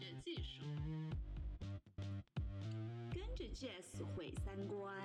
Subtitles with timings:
[0.00, 0.64] 学技术，
[3.12, 4.96] 跟着 Jazz 毁三观，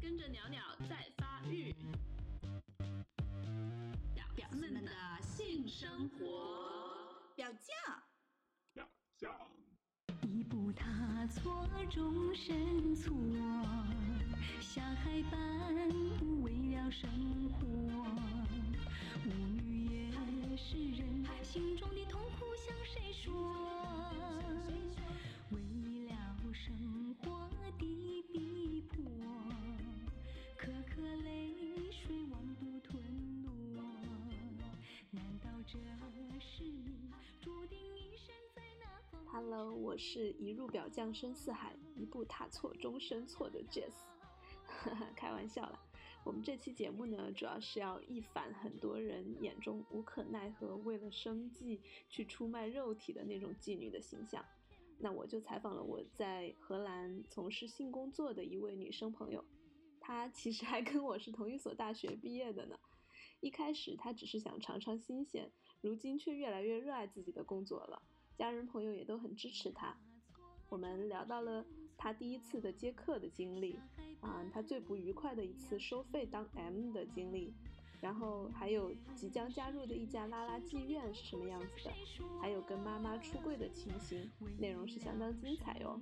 [0.00, 1.72] 跟着鸟鸟在发育，
[4.34, 4.90] 表妹们的
[5.22, 7.06] 性生活。
[7.36, 8.02] 表酱。
[8.72, 8.84] 表
[9.16, 9.32] 酱。
[10.22, 13.14] 一步踏错，终身错，
[14.60, 15.72] 像海般
[16.42, 17.08] 为了生
[17.52, 17.64] 活，
[19.24, 19.28] 无
[19.62, 22.04] 语也是人心中的
[22.64, 23.32] 向谁说？
[25.50, 25.58] 为
[26.06, 26.14] 了
[26.54, 28.22] 生活的逼
[28.88, 29.02] 迫，
[30.56, 33.02] 颗颗泪水往肚吞
[33.74, 33.82] 落，
[35.10, 35.76] 难道这
[36.38, 43.92] 是命注定一生在那风？Hello，我是一入表酱深似海，一步踏错终身错的 Jazz。
[45.16, 45.80] 开玩笑了，
[46.24, 54.44] 我们这期节目呢，主要是要一反很多人眼中无可奈何为了生计去出卖肉体的那种妓女的形象。
[54.98, 59.44] 那我就采访了我在荷兰从事性工作的一位女生朋友，
[60.00, 62.78] 她其实还跟我是同一所大学毕业的呢。
[63.40, 68.00] 一开始她只是想尝尝新鲜，如今却越来越热爱自己的工作了。
[68.36, 69.96] 家人朋友也都很支持她。
[70.68, 73.78] 我们聊到了他第一次的接客的经历，
[74.20, 77.52] 啊，他最不愉快的一次收费当 M 的经历，
[78.00, 81.90] 然后还有即将加入的一家拉拉妓院是什么样子的，
[82.40, 86.00] 还有跟妈妈出柜的情形，内容是相当精彩哟。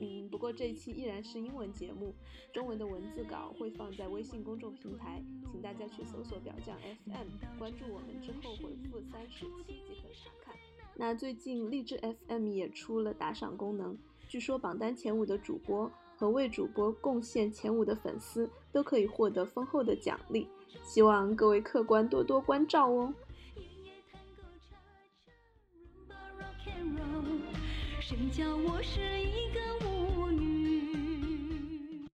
[0.00, 2.14] 嗯，不过这一期依然是英文节目，
[2.52, 10.54] 中文的文字稿会放在微信公众平台，请大家去搜索表酱 FM，关注我们之后回复三十七即可查看。
[10.96, 13.96] 那最近荔枝 FM 也出了打赏功能，
[14.28, 20.46] 据说榜单前五的主播和为主播贡献前五的粉丝都可以获得丰厚的奖励，
[20.84, 23.14] 希望各位客官多多关照哦。
[23.56, 24.76] 一夜探戈恰恰
[26.04, 27.40] rumba rock and roll，
[28.02, 32.06] 谁叫我是一个舞女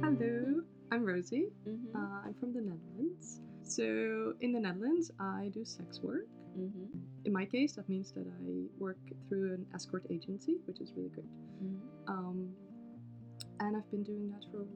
[0.00, 1.50] ？Hello, I'm Rosie.
[1.66, 1.92] Mm-hmm.
[1.92, 3.40] Uh, I'm from the Netherlands.
[3.64, 3.82] So,
[4.38, 6.28] in the Netherlands, I do sex work.
[6.58, 7.26] Mm-hmm.
[7.26, 8.98] In my case, that means that I work
[9.28, 11.26] through an escort agency, which is really great.
[11.62, 12.12] Mm-hmm.
[12.12, 12.48] Um,
[13.60, 14.66] and I've been doing that for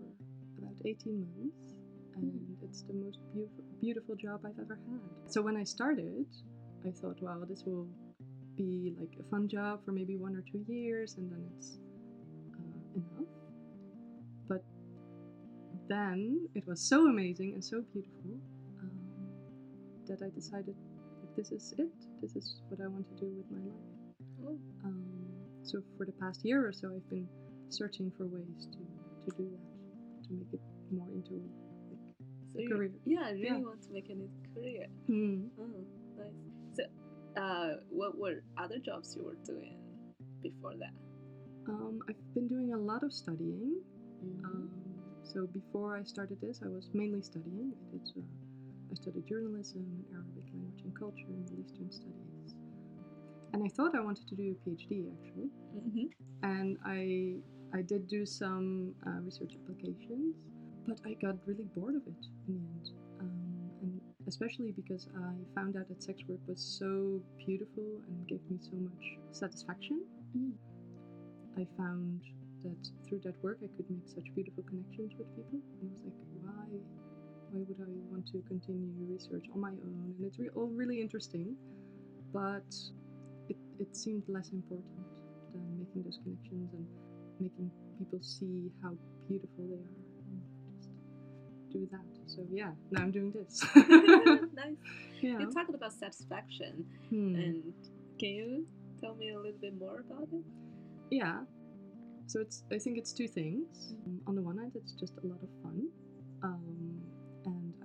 [0.58, 1.74] about 18 months,
[2.16, 5.30] and it's the most beautiful, beautiful job I've ever had.
[5.30, 6.26] So when I started,
[6.86, 7.86] I thought, wow, this will
[8.56, 11.78] be like a fun job for maybe one or two years, and then it's
[12.54, 13.28] uh, enough.
[14.48, 14.64] But
[15.88, 18.40] then it was so amazing and so beautiful
[18.80, 18.90] um,
[20.08, 20.74] that I decided
[21.38, 21.86] this is it.
[22.20, 23.62] This is what I want to do with my
[24.42, 24.58] life.
[24.84, 25.04] Um,
[25.62, 27.28] so for the past year or so, I've been
[27.68, 30.60] searching for ways to, to do that, to make it
[30.90, 32.02] more into like,
[32.52, 32.90] So a career.
[33.06, 33.58] Yeah, I really Yeah.
[33.70, 34.86] want to make a new career.
[35.06, 35.46] Hmm.
[35.60, 35.66] Oh,
[36.18, 36.34] nice.
[36.76, 36.82] So,
[37.40, 39.76] uh, what were other jobs you were doing
[40.42, 40.94] before that?
[41.68, 43.76] Um, I've been doing a lot of studying.
[44.24, 44.44] Mm-hmm.
[44.44, 44.70] Um,
[45.22, 47.72] so before I started this, I was mainly studying.
[47.94, 48.24] I did.
[48.24, 48.47] Uh,
[48.90, 52.54] I studied journalism, and Arabic language and culture, and Middle Eastern studies.
[53.52, 55.50] And I thought I wanted to do a PhD actually.
[55.76, 56.06] Mm-hmm.
[56.42, 57.36] and I
[57.76, 60.36] I did do some uh, research applications,
[60.86, 62.90] but I got really bored of it in the end,
[63.20, 68.40] um, and especially because I found out that sex work was so beautiful and gave
[68.50, 70.00] me so much satisfaction.
[70.36, 70.52] Mm.
[71.58, 72.22] I found
[72.62, 76.02] that through that work I could make such beautiful connections with people, and I was
[76.04, 77.07] like, why?
[77.50, 80.14] Why would I want to continue research on my own?
[80.18, 81.56] And it's re- all really interesting,
[82.32, 82.66] but
[83.48, 85.06] it, it seemed less important
[85.52, 86.86] than making those connections and
[87.40, 88.92] making people see how
[89.28, 90.42] beautiful they are and
[90.76, 90.90] just
[91.72, 92.04] do that.
[92.26, 93.64] So yeah, now I'm doing this.
[93.74, 94.76] nice.
[95.22, 95.38] yeah.
[95.38, 97.34] You talked about satisfaction, Hmm.
[97.34, 97.74] and
[98.20, 98.66] can you
[99.00, 100.44] tell me a little bit more about it?
[101.10, 101.38] Yeah.
[102.26, 103.94] So it's I think it's two things.
[104.06, 105.88] Um, on the one hand, it's just a lot of fun,
[106.42, 107.00] um,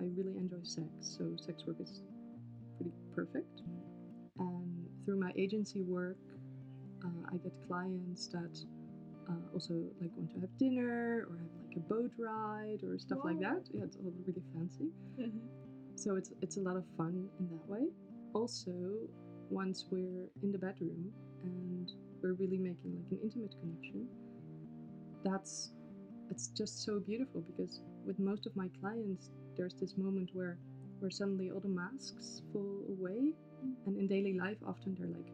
[0.00, 0.88] I really enjoy sex.
[1.00, 2.02] So sex work is
[2.76, 3.62] pretty perfect.
[4.38, 6.16] And through my agency work,
[7.04, 8.58] uh, I get clients that
[9.28, 13.18] uh, also like want to have dinner or have like a boat ride or stuff
[13.24, 13.62] like that.
[13.72, 14.88] Yeah, it's all really fancy.
[15.96, 17.86] So it's it's a lot of fun in that way.
[18.34, 18.72] Also,
[19.48, 21.12] once we're in the bedroom
[21.44, 21.90] and
[22.22, 24.08] we're really making like an intimate connection,
[25.24, 25.70] that's
[26.30, 30.58] it's just so beautiful because with most of my clients, there's this moment where
[31.00, 33.32] where suddenly all the masks fall away,
[33.86, 35.30] and in daily life, often they're like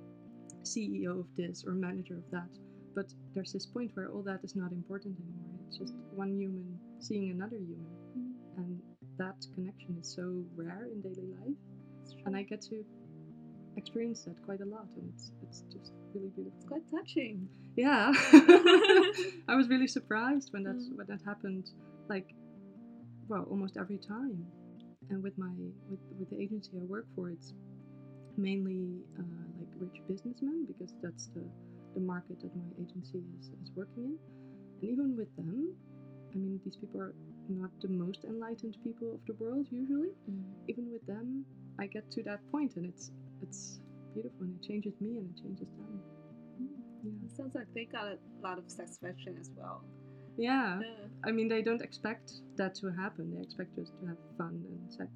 [0.65, 2.51] CEO of this or manager of that.
[2.95, 5.61] But there's this point where all that is not important anymore.
[5.69, 7.97] It's just one human seeing another human,
[8.57, 8.81] and
[9.19, 11.57] that connection is so rare in daily life
[12.27, 12.85] and I get to
[13.77, 16.59] experience that quite a lot, and it's it's just really beautiful.
[16.59, 17.49] It's quite touching.
[17.77, 18.13] Yeah,
[19.49, 20.97] I was really surprised when that Mm.
[20.97, 21.67] when that happened.
[22.09, 22.35] Like,
[23.31, 24.45] well, almost every time.
[25.09, 25.55] And with my
[25.89, 27.55] with with the agency I work for, it's
[28.37, 29.23] mainly uh,
[29.59, 31.45] like rich businessmen because that's the
[31.95, 34.19] the market that my agency is, is working in.
[34.75, 35.75] And even with them,
[36.33, 37.15] I mean, these people are
[37.49, 40.11] not the most enlightened people of the world usually.
[40.69, 41.45] Even with them,
[41.79, 43.11] I get to that point, and it's
[43.43, 43.81] it's
[44.13, 46.03] beautiful, and it changes me, and it changes them.
[46.59, 47.27] Yeah.
[47.27, 49.83] It sounds like they got a lot of satisfaction as well.
[50.41, 50.81] Yeah.
[50.81, 51.07] Yeah.
[51.25, 53.35] I mean, they don't expect that to happen.
[53.35, 55.11] They expect us to have fun and sex.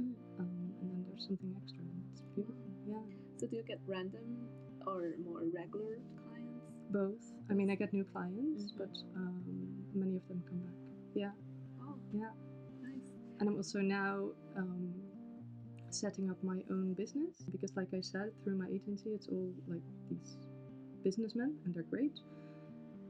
[0.00, 0.14] Mm.
[0.38, 2.70] Um, and then there's something extra, and it's beautiful.
[2.86, 3.02] Yeah.
[3.38, 4.46] So do you get random
[4.86, 6.62] or more regular clients?
[6.90, 7.24] Both.
[7.50, 8.78] I mean, I get new clients, Mhm.
[8.78, 9.42] but um,
[9.94, 10.78] many of them come back.
[11.14, 11.32] Yeah.
[11.82, 12.30] Oh, Yeah.
[12.86, 13.02] nice.
[13.40, 14.94] And I'm also now um,
[15.90, 19.82] setting up my own business because, like I said, through my agency, it's all like
[20.08, 20.36] these
[21.02, 22.16] businessmen, and they're great.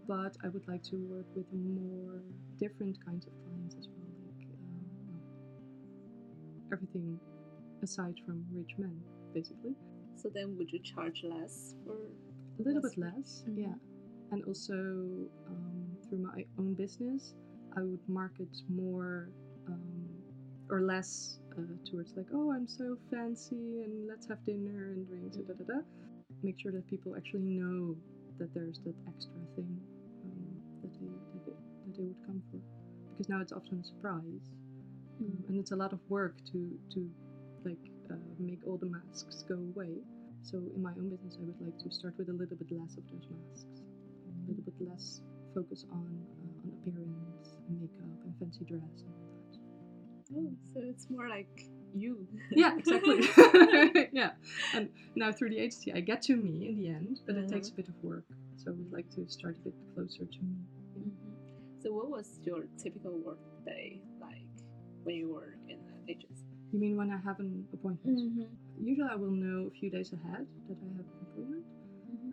[0.09, 2.23] But I would like to work with more
[2.59, 5.21] different kinds of clients as well, like um,
[6.73, 7.21] everything
[7.83, 8.97] aside from rich men,
[9.35, 9.75] basically.
[10.17, 11.93] So then would you charge less for
[12.59, 13.59] A little Less bit less, Mhm.
[13.59, 13.75] yeah.
[14.33, 14.75] And also
[15.47, 17.35] um, through my own business,
[17.77, 19.31] I would market more
[19.69, 20.09] um,
[20.71, 25.37] or less uh, towards like, oh, I'm so fancy and let's have dinner and drinks
[25.37, 25.81] and da da da.
[26.43, 27.97] Make sure that people actually know
[28.39, 29.81] that there's that extra thing
[31.99, 32.59] they, would come for,
[33.13, 34.47] because now it's often a surprise,
[35.21, 37.11] um, and it's a lot of work to to
[37.65, 39.99] like uh, make all the masks go away.
[40.43, 42.97] So in my own business, I would like to start with a little bit less
[42.97, 43.83] of those masks,
[44.25, 45.21] a little bit less
[45.55, 49.59] focus on uh, on appearance and makeup and fancy dress and all that.
[50.37, 51.51] Oh, so it's more like
[51.95, 52.27] you.
[52.51, 53.29] Yeah, exactly.
[54.13, 54.31] yeah,
[54.75, 57.69] and now through the agency, I get to me in the end, but it takes
[57.69, 58.25] a bit of work.
[58.57, 60.57] So I would like to start a bit closer to me.
[61.81, 64.49] So what was your typical work day like
[65.05, 66.45] when you were in the agency?
[66.73, 68.19] You mean when I have an appointment?
[68.19, 68.85] Mm-hmm.
[68.85, 71.65] Usually, I will know a few days ahead that I have an appointment.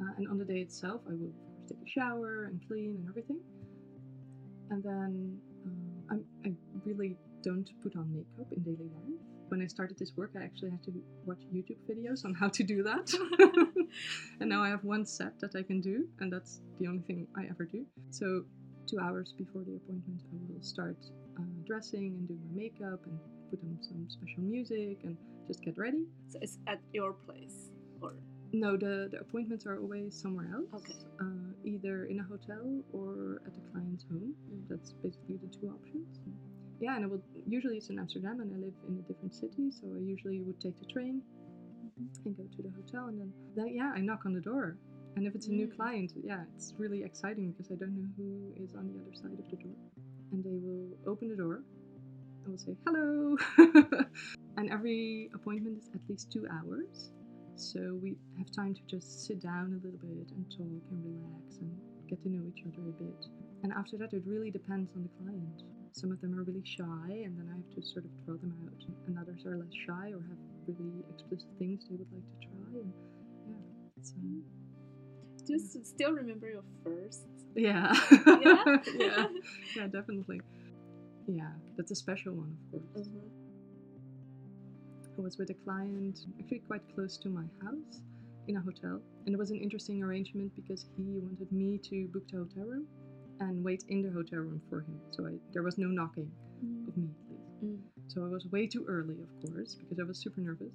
[0.02, 2.96] Uh, and on the day itself, I will of course take a shower and clean
[2.98, 3.40] and everything.
[4.72, 6.52] And then uh, I'm, I
[6.84, 9.20] really don't put on makeup in daily life.
[9.50, 10.92] When I started this work, I actually had to
[11.26, 13.14] watch YouTube videos on how to do that.
[14.40, 17.28] and now I have one set that I can do, and that's the only thing
[17.38, 17.86] I ever do.
[18.10, 18.44] So,
[18.88, 20.98] two hours before the appointment, I will start
[21.40, 23.18] uh, dressing and doing my makeup and
[23.50, 25.18] put on some special music and
[25.48, 26.06] just get ready.
[26.30, 27.72] So it's at your place
[28.02, 28.14] or
[28.54, 30.72] No, the, the appointments are always somewhere else.
[30.74, 30.94] Okay.
[31.20, 34.34] Uh, either in a hotel or at the client's home.
[34.50, 34.64] Mm.
[34.70, 36.20] That's basically the two options.
[36.80, 39.72] Yeah, and I will usually it's in Amsterdam, and I live in a different city,
[39.72, 41.22] so I usually would take the train
[42.26, 44.78] and go to the hotel, and then, then yeah, I knock on the door.
[45.16, 45.76] And if it's a new Mm.
[45.76, 49.40] client, yeah, it's really exciting because I don't know who is on the other side
[49.40, 49.76] of the door.
[50.32, 51.64] And they will open the door.
[52.46, 53.38] I will say hello.
[54.58, 57.12] and every appointment is at least two hours.
[57.56, 61.60] So we have time to just sit down a little bit and talk and relax
[61.62, 61.72] and
[62.10, 63.22] get to know each other a bit.
[63.64, 65.64] And after that, it really depends on the client.
[65.94, 68.54] Some of them are really shy, and then I have to sort of draw them
[68.68, 68.82] out.
[69.08, 72.82] And others are less shy or have really explicit things they would like to try.
[72.84, 72.94] And
[73.48, 73.64] yeah,
[74.04, 74.20] so
[75.46, 77.24] do you still remember your first?
[77.56, 77.94] yeah,
[78.42, 78.64] Yeah?
[79.00, 79.26] yeah,
[79.76, 80.42] yeah, definitely.
[81.28, 83.08] Yeah, that's a special one, of course.
[83.08, 83.30] Mhm.
[85.18, 88.02] I was with a client actually quite close to my house
[88.48, 89.02] in a hotel.
[89.26, 92.86] And it was an interesting arrangement because he wanted me to book the hotel room
[93.40, 95.00] and wait in the hotel room for him.
[95.12, 96.30] So I, there was no knocking
[96.88, 97.10] of me.
[97.64, 97.78] Mm.
[98.08, 100.74] So I was way too early, of course, because I was super nervous.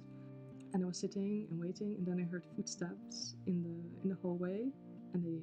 [0.73, 4.17] And I was sitting and waiting, and then I heard footsteps in the in the
[4.21, 4.67] hallway,
[5.13, 5.39] and they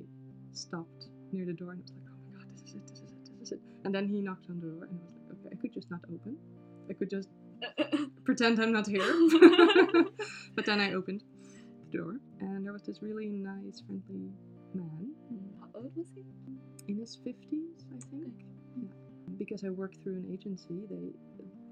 [0.52, 3.02] stopped near the door, and I was like, "Oh my god, this is it, this
[3.02, 5.14] is it, this is it!" And then he knocked on the door, and I was
[5.16, 6.38] like, "Okay, I could just not open.
[6.90, 7.28] I could just
[8.24, 9.04] pretend I'm not here."
[10.56, 11.22] but then I opened
[11.92, 14.32] the door, and there was this really nice, friendly
[14.74, 15.12] man
[15.60, 16.22] How old was he?
[16.88, 18.32] in his 50s, I think.
[18.80, 18.88] Yeah.
[19.38, 21.12] Because I work through an agency, they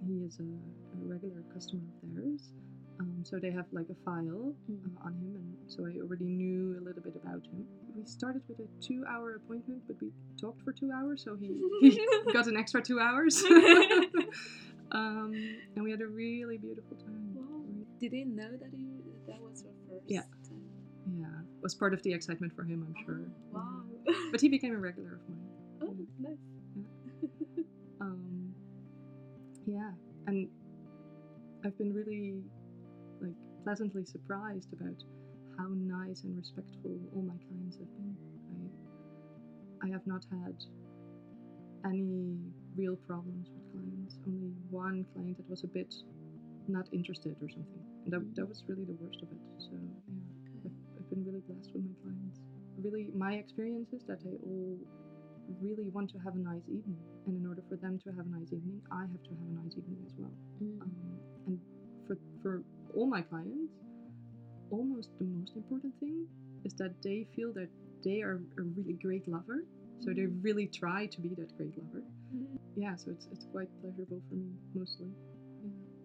[0.06, 2.52] he is a, a regular customer of theirs.
[2.98, 6.78] Um, so they have like a file uh, on him, and so I already knew
[6.80, 7.66] a little bit about him.
[7.94, 10.08] We started with a two-hour appointment, but we
[10.40, 12.00] talked for two hours, so he, he
[12.32, 13.42] got an extra two hours.
[14.92, 15.32] um,
[15.74, 17.34] and we had a really beautiful time.
[17.34, 17.62] Wow.
[18.00, 18.88] Did he know that you
[19.26, 20.20] that was your first Yeah.
[20.48, 20.62] time?
[21.18, 21.26] Yeah,
[21.62, 23.20] was part of the excitement for him, I'm sure.
[23.52, 23.82] Wow.
[24.30, 25.46] But he became a regular of mine.
[25.82, 26.38] oh, nice.
[28.00, 28.54] um,
[29.66, 29.90] yeah
[30.26, 30.48] and
[31.64, 32.34] i've been really
[33.66, 34.94] pleasantly surprised about
[35.58, 38.14] how nice and respectful all my clients have been.
[39.82, 40.54] I, I have not had
[41.82, 42.38] any
[42.78, 44.14] real problems with clients.
[44.22, 45.90] Only one client that was a bit
[46.68, 47.82] not interested or something.
[48.06, 49.42] And that, that was really the worst of it.
[49.58, 50.22] So, yeah,
[50.62, 52.38] I've, I've been really blessed with my clients.
[52.78, 54.78] Really, my experience is that they all
[55.58, 57.02] really want to have a nice evening.
[57.26, 59.54] And in order for them to have a nice evening, I have to have a
[59.58, 60.34] nice evening as well.
[60.86, 61.18] Um,
[61.50, 61.58] and
[62.06, 62.62] for, for
[62.96, 63.72] all my clients,
[64.70, 66.26] almost the most important thing
[66.64, 67.68] is that they feel that
[68.04, 69.60] they are a really great lover.
[70.00, 72.02] So they really try to be that great lover.
[72.34, 72.58] Mhm.
[72.76, 75.08] Yeah, so it's, it's quite pleasurable for me, mostly.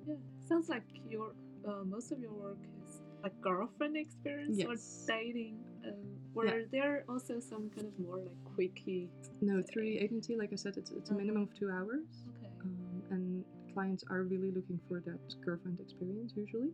[0.07, 0.15] Yeah,
[0.47, 1.33] sounds like your
[1.67, 4.67] uh, most of your work is like girlfriend experience Yes.
[4.67, 4.75] or
[5.07, 5.57] dating.
[5.85, 9.09] Um, were there also some kind of more like quickie?
[9.41, 11.21] No, through agency, like I said, it's, it's a Uh-huh.
[11.21, 12.07] minimum of two hours.
[12.31, 12.51] Okay.
[12.63, 16.71] Um, and clients are really looking for that girlfriend experience usually.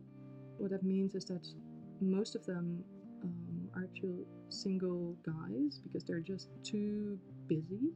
[0.58, 1.46] What that means is that
[2.00, 2.82] most of them
[3.24, 7.90] um, are actual single guys because they're just too busy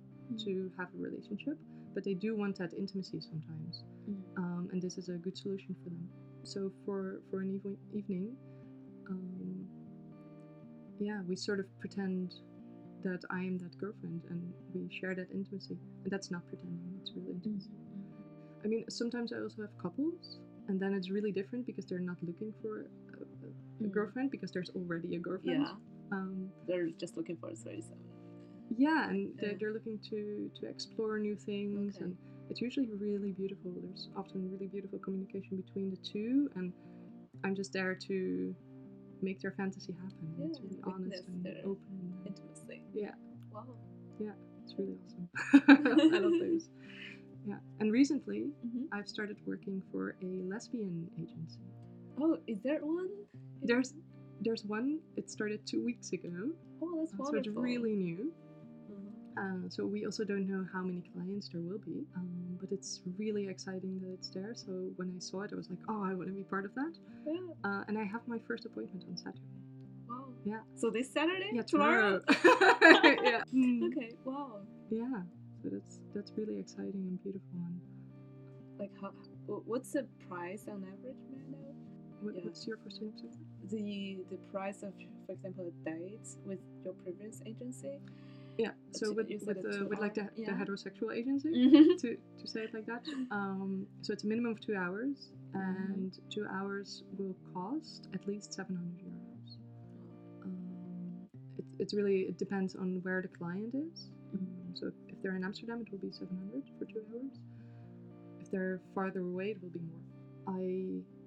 [0.44, 1.58] to have a relationship,
[1.94, 3.84] but they do want that intimacy sometimes.
[4.08, 4.22] Mm.
[4.38, 6.08] Um, and this is a good solution for them.
[6.44, 8.36] So for, for an even, evening,
[9.10, 9.66] um,
[11.00, 12.34] yeah, we sort of pretend
[13.02, 15.76] that I am that girlfriend and we share that intimacy.
[16.04, 17.70] And that's not pretending, it's real intimacy.
[18.64, 20.38] I mean, sometimes I also have couples,
[20.68, 22.84] and then it's really different because they're not looking for a,
[23.20, 23.48] a,
[23.84, 23.92] a Mm.
[23.92, 25.66] girlfriend because there's already a girlfriend.
[25.66, 25.74] Yeah,
[26.12, 27.98] Um, they're just looking for a threesome.
[28.76, 29.56] yeah, and they're, Yeah.
[29.58, 32.04] they're looking to to explore new things, Okay.
[32.04, 32.16] and
[32.50, 33.72] it's usually really beautiful.
[33.82, 36.72] There's often really beautiful communication between the two, and
[37.44, 38.54] I'm just there to
[39.22, 40.26] make their fantasy happen.
[40.38, 42.14] it's Yeah, really honest and open.
[42.26, 42.82] Intimacy.
[42.94, 43.14] Yeah.
[43.52, 43.64] Wow.
[44.18, 45.28] Yeah, it's really awesome.
[46.14, 46.68] I love those.
[47.44, 48.86] Yeah, and recently Mhm.
[48.92, 51.60] I've started working for a lesbian agency.
[52.18, 53.08] Oh, is there one?
[53.62, 53.94] There's
[54.40, 54.98] there's one.
[55.16, 58.32] It started two weeks ago, Oh, that's uh, so it's really new.
[58.90, 59.12] Mhm.
[59.36, 63.00] Uh, so we also don't know how many clients there will be, um, but it's
[63.18, 64.54] really exciting that it's there.
[64.54, 66.74] So when I saw it, I was like, oh, I want to be part of
[66.74, 66.92] that.
[67.26, 67.38] Yeah.
[67.64, 69.40] Uh, and I have my first appointment on Saturday.
[70.08, 70.34] Wow.
[70.44, 70.60] Yeah.
[70.76, 71.50] So this Saturday?
[71.52, 72.20] Yeah, Tomorrow?
[72.20, 73.22] tomorrow.
[73.22, 73.42] yeah.
[73.54, 73.82] Mm.
[73.88, 74.10] Okay.
[74.24, 74.66] Wow.
[74.90, 75.22] Yeah.
[75.62, 77.48] So it's that's really exciting and beautiful.
[77.54, 77.80] And
[78.78, 79.10] Like how?
[79.46, 81.74] What's the price on average, may I know?
[82.22, 82.40] what, Yeah.
[82.44, 82.78] what's your?
[82.88, 83.12] Sorry?
[83.70, 84.92] The the price of,
[85.26, 87.98] for example, a date with your previous agency.
[88.58, 88.70] Yeah.
[88.92, 91.48] So Two- with you said with, the, with like the, hour- the heterosexual agency.
[91.50, 91.96] Mm-hmm.
[92.02, 93.02] to, to say it like that.
[93.30, 95.92] Um, so it's a minimum of two hours, Mm-hmm.
[95.92, 99.56] and two hours will cost at least 700 euros.
[100.44, 101.28] Um,
[101.58, 104.08] it, it's really, it depends on where the client is.
[104.32, 107.38] Um, so if, if they're in Amsterdam, it will be 700 for two hours.
[108.40, 110.58] If they're farther away, it will be more.
[110.58, 110.60] I,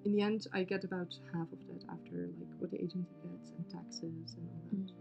[0.04, 3.52] in the end, I get about half of that after like what the agency gets
[3.52, 4.92] and taxes and all that.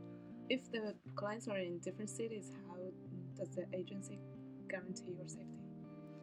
[0.48, 2.76] If the clients are in different cities, how
[3.36, 4.20] does the agency
[4.70, 5.48] guarantee your safety?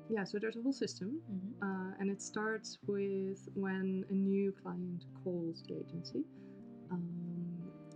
[0.10, 1.20] Yeah, so there's a whole system.
[1.30, 1.68] Mm-hmm.
[1.68, 6.24] Uh, and it starts with when a new client calls the agency,
[6.90, 7.10] um,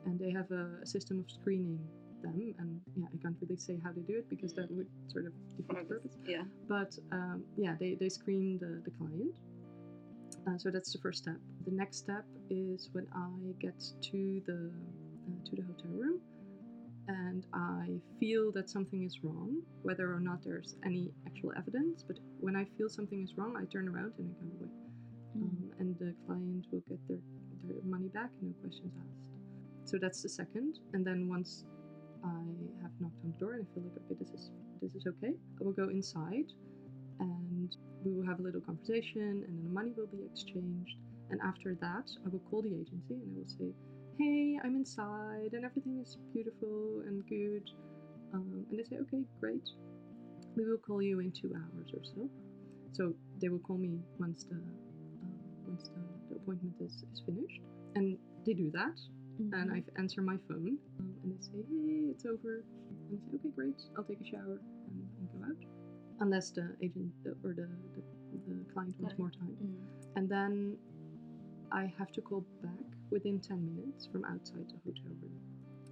[0.05, 1.79] and they have a, a system of screening
[2.25, 2.53] them.
[2.59, 5.33] And yeah, I can't really say how they do it because that would sort of
[5.57, 6.17] defeat the purpose.
[6.27, 6.43] Yeah.
[6.67, 9.35] But um, yeah, they, they screen the, the client.
[10.47, 11.37] Uh, so that's the first step.
[11.65, 13.79] The next step is when I get
[14.11, 14.71] to the
[15.27, 16.19] uh, to the hotel room,
[17.07, 22.03] and I feel that something is wrong, whether or not there's any actual evidence.
[22.05, 24.71] But when I feel something is wrong, I turn around and I go away,
[25.35, 27.21] um, and the client will get their
[27.67, 29.89] their money back, no questions asked.
[29.89, 31.65] So that's the second, and then once
[32.25, 32.41] I
[32.81, 34.49] have knocked on the door and I feel like okay, this is
[34.81, 36.49] this is okay, I will go inside,
[37.19, 37.69] and
[38.03, 40.97] we will have a little conversation, and then the money will be exchanged.
[41.31, 43.73] And after that, I will call the agency and I will say,
[44.19, 47.63] hey, I'm inside and everything is beautiful and good.
[48.33, 49.65] Um, and they say, okay, great.
[50.55, 52.29] We will call you in two hours or so.
[52.93, 55.35] So they will call me once the uh,
[55.67, 57.59] once the, the appointment is, is finished,
[57.95, 58.95] and they do that.
[59.37, 62.63] And I answer my phone, um, and they say, hey, it's over.
[63.09, 63.81] And I say, okay, great.
[63.97, 65.61] I'll take a shower and, and go out,
[66.21, 67.11] unless the agent
[67.43, 68.01] or the the,
[68.47, 69.55] the client wants more time.
[69.61, 69.75] Mm.
[70.15, 70.77] And then
[71.71, 75.39] I have to call back within 10 minutes from outside the hotel room.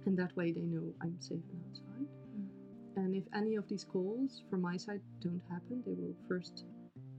[0.06, 2.08] And that way they know I'm safe and outside.
[2.36, 2.48] Mm.
[2.96, 6.64] And if any of these calls from my side don't happen, they will first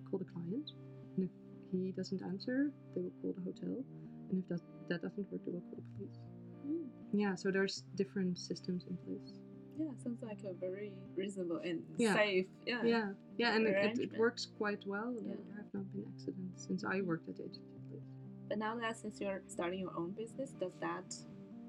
[0.10, 0.72] call the client.
[1.18, 1.32] And if
[1.72, 3.84] he doesn't answer, they will call the hotel.
[4.30, 6.20] And if that, that doesn't work, they will call the police.
[6.68, 6.86] Mm.
[7.14, 9.34] Yeah, so there's different systems in place.
[9.78, 12.16] Yeah, sounds like a very reasonable and Yeah.
[12.16, 12.48] safe.
[12.66, 12.84] Yeah.
[12.84, 15.14] Yeah, yeah, and it, it, it works quite well.
[15.16, 15.34] Yeah.
[15.36, 17.62] There have not been accidents since I worked at the agency.
[18.48, 21.14] But now that since you're starting your own business, does that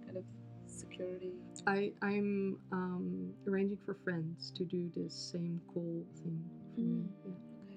[0.04, 0.24] kind of
[0.66, 1.32] security?
[1.66, 6.44] I I'm um, arranging for friends to do this same call thing
[6.74, 6.86] for me.
[6.86, 7.08] Mm.
[7.24, 7.32] Yeah.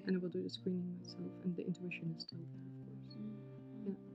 [0.06, 2.64] And I will do the screening myself, and the intuition is still there, of course.
[2.64, 2.69] Yeah.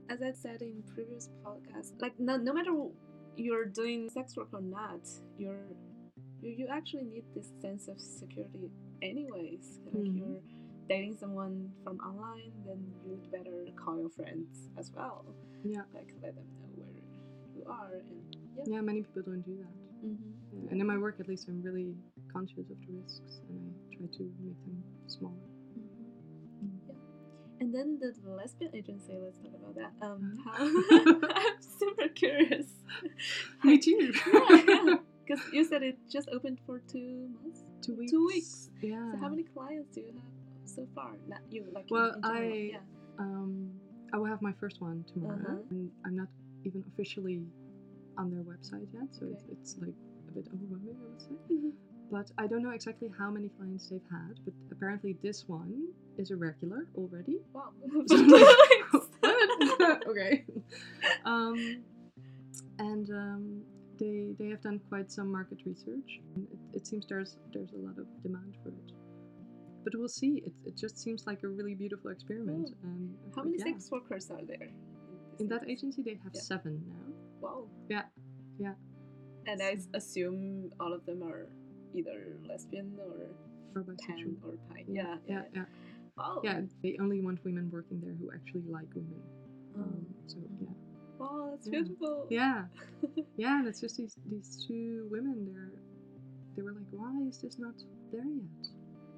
[0.10, 2.72] As I said in previous podcasts, like no, no matter
[3.36, 5.02] you're doing sex work or not,
[5.38, 5.66] you're
[6.42, 8.70] you, you actually need this sense of security
[9.02, 9.80] anyways.
[9.86, 10.18] Like Mhm.
[10.18, 10.42] you're
[10.88, 15.26] dating someone from online, then you'd better call your friends as well.
[15.64, 15.84] Yeah.
[15.94, 17.02] Like let them know where
[17.58, 18.64] you are and yeah.
[18.76, 20.06] Yeah, many people don't do that.
[20.06, 20.68] Mm-hmm.
[20.70, 21.96] And in my work, at least, I'm really
[22.32, 25.34] conscious of the risks, and I try to make them smaller.
[27.74, 27.81] Yeah.
[27.81, 30.05] And then the lesbian agency, let's talk about that.
[30.05, 30.53] Um, how
[31.36, 32.67] I'm super curious.
[33.63, 34.13] Me too.
[35.25, 37.62] Because you said it just opened for two months.
[37.81, 38.12] Two weeks.
[38.12, 38.69] Two weeks.
[38.81, 39.12] Yeah.
[39.13, 41.12] So how many clients do you have so far?
[41.27, 42.15] Not you, like Well.
[42.24, 42.77] I- yeah.
[43.17, 43.72] Um,
[44.13, 45.72] I will have my first one tomorrow, Uh-huh.
[45.72, 46.27] and I'm not
[46.63, 47.41] even officially
[48.17, 49.53] on their website yet, so it's, Okay.
[49.53, 49.95] it's like
[50.29, 51.36] a bit overwhelming, I would say.
[51.51, 51.72] Mhm.
[52.12, 56.32] But I don't know exactly how many clients they've had, but apparently this one is
[56.32, 57.40] a regular already.
[57.54, 57.70] Wow.
[58.08, 58.48] So I'm like,
[58.92, 60.08] what?
[60.08, 60.46] okay.
[61.26, 61.82] Um,
[62.78, 63.62] and um,
[64.00, 66.20] they they have done quite some market research.
[66.38, 68.92] It, it seems there's there's a lot of demand for it.
[69.84, 70.44] But we'll see.
[70.46, 72.72] It, it just seems like a really beautiful experiment.
[72.84, 73.66] And How many yeah.
[73.66, 74.70] sex workers are there?
[75.40, 76.42] In that agency, they have Yeah.
[76.42, 77.14] seven now.
[77.42, 77.68] Wow.
[77.90, 78.04] Yeah,
[78.60, 78.74] yeah.
[79.48, 81.48] And I assume all of them are
[81.96, 83.16] either lesbian or
[83.75, 84.84] Or pan or bi.
[84.88, 85.28] Yeah, Yeah.
[85.28, 85.66] yeah, yeah.
[86.18, 86.42] Wow.
[86.44, 89.22] Yeah, they only want women working there who actually like women.
[89.75, 90.68] Um, Um, so yeah,
[91.20, 91.72] wow, that's Yeah.
[91.84, 92.28] beautiful.
[92.30, 92.66] yeah,
[93.38, 93.60] yeah.
[93.60, 95.46] And it's just these these two women.
[95.46, 95.72] They're
[96.56, 97.75] they were like, why is this not
[98.14, 98.64] there yet?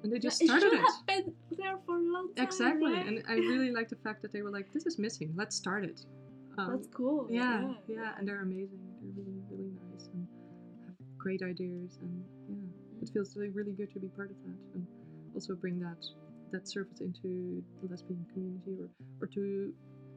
[0.02, 0.86] And they just it started should it.
[0.86, 2.44] have been there for a long time.
[2.46, 3.06] Exactly, right?
[3.06, 5.32] and I really like the fact that they were like, this is missing.
[5.36, 6.04] Let's start it.
[6.58, 7.28] Um, that's cool.
[7.30, 8.80] yeah, yeah, and they're amazing.
[9.00, 10.26] They're really, really nice and
[10.86, 12.67] have great ideas, and yeah,
[13.02, 14.86] it feels really, really good to be part of that, and
[15.34, 16.02] also bring that
[16.52, 18.88] that service into the lesbian community, or
[19.20, 19.72] or to,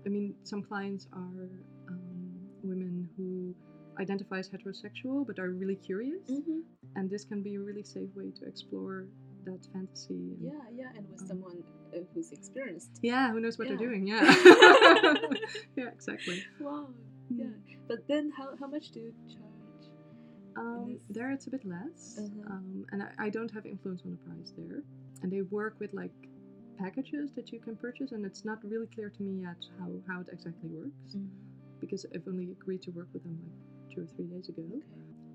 [0.05, 1.49] I mean, some clients are
[1.89, 2.31] um,
[2.63, 3.53] women who
[3.99, 6.61] identify as heterosexual but are really curious, Mhm.
[6.95, 9.07] and this can be a really safe way to explore
[9.45, 10.13] that fantasy.
[10.33, 11.63] And, Yeah, yeah, and with Um, someone
[11.93, 12.91] uh, who's experienced.
[13.01, 13.75] Yeah, who knows what Yeah.
[13.75, 14.07] they're doing?
[14.07, 14.23] Yeah,
[15.75, 16.37] yeah, exactly.
[16.59, 16.87] Wow.
[17.31, 17.39] Mm.
[17.39, 17.55] Yeah.
[17.89, 19.50] But then, how, how much do you charge?
[20.57, 22.51] Um, there it's a bit less, Uh-huh.
[22.53, 24.83] um, and I, I don't have influence on the price there.
[25.21, 26.11] And they work with like
[26.77, 30.21] packages that you can purchase, and it's not really clear to me yet how, how
[30.21, 31.15] it exactly works
[31.79, 34.63] because I've only agreed to work with them like two or three days ago.
[34.63, 34.81] Okay.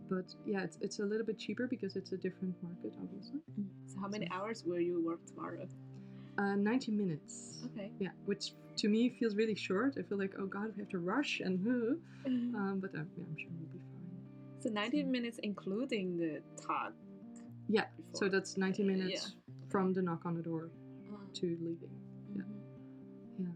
[0.08, 3.40] But yeah, it's, it's a little bit cheaper because it's a different market, obviously.
[3.86, 5.66] So how many hours will you work tomorrow?
[6.38, 7.58] Uh, 90 minutes.
[7.66, 7.90] Okay.
[7.98, 9.94] Yeah, which to me feels really short.
[9.98, 13.24] I feel like, oh god, we have to rush and, uh, um, but uh, yeah,
[13.24, 13.80] I'm sure we'll be
[14.66, 16.92] so 90 minutes including the talk.
[17.68, 19.34] Yeah, So that's 90 Uh, minutes
[19.68, 20.70] from the knock on the door
[21.10, 21.90] Uh, to leaving.
[22.36, 22.42] yeah.
[22.42, 23.44] mhm.
[23.44, 23.52] Yeah.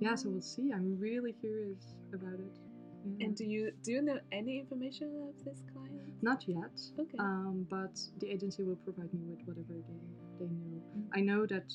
[0.00, 0.72] Yeah, so we'll see.
[0.72, 2.58] I'm really curious about it.
[3.04, 3.26] Yeah.
[3.26, 6.22] And do you do you know any information of this client?
[6.22, 7.18] Not yet, Okay.
[7.18, 10.00] um, but the agency will provide me with whatever they,
[10.38, 10.82] they know.
[10.96, 11.08] Mm.
[11.18, 11.68] I know that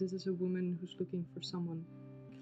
[0.00, 1.84] this is a woman who's looking for someone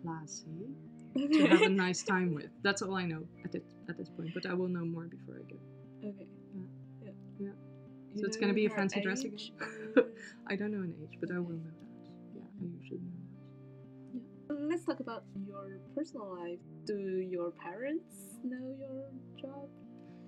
[0.02, 0.74] classy
[1.36, 2.50] to have a nice time with.
[2.62, 5.36] That's all I know at it, at this point, but I will know more before
[5.36, 5.58] I go.
[6.08, 6.26] okay.
[6.54, 6.62] Yeah.
[7.02, 7.10] Yeah.
[7.38, 7.52] Yeah.
[8.16, 9.38] So it's gonna be a fancy dress again?
[10.48, 11.88] I don't know an age, but I will know that.
[12.34, 13.18] Yeah, I usually know
[14.14, 14.20] that.
[14.50, 14.66] Yeah.
[14.70, 16.60] Let's talk about your personal life.
[16.86, 19.68] Do your parents know your job?